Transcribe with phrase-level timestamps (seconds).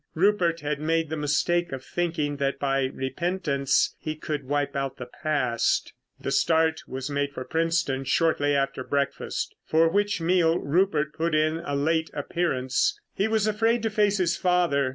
[0.15, 5.05] Rupert had made the mistake of thinking that by repentance he could wipe out the
[5.05, 5.93] past.
[6.19, 11.75] The start was made for Princetown shortly after breakfast—for which meal Rupert put in a
[11.75, 12.99] late appearance.
[13.13, 14.89] He was afraid to face his father.